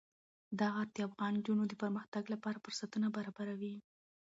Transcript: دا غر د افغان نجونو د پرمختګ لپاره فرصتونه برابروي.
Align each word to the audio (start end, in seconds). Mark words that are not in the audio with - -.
دا 0.59 0.67
غر 0.75 0.87
د 0.93 0.97
افغان 1.07 1.33
نجونو 1.39 1.63
د 1.67 1.73
پرمختګ 1.81 2.23
لپاره 2.33 2.61
فرصتونه 2.65 3.07
برابروي. 3.15 3.75